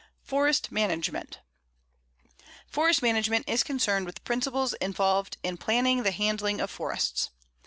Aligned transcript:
FOREST 0.23 0.71
MANAGEMENT: 0.71 1.41
Forest 2.65 3.03
management 3.03 3.47
is 3.47 3.61
concerned 3.61 4.07
with 4.07 4.15
the 4.15 4.21
principles 4.21 4.73
involved 4.81 5.37
in 5.43 5.57
planning 5.57 6.01
the 6.01 6.09
handling 6.09 6.59
of 6.59 6.71
forests. 6.71 7.29